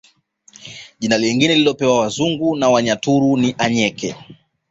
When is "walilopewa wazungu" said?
1.53-2.55